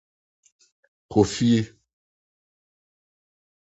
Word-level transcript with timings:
Kɔ 1.11 1.21
fie. 1.33 1.61